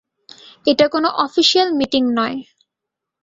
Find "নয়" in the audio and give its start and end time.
2.17-2.37